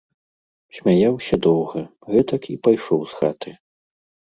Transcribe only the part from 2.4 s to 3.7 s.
і пайшоў з хаты.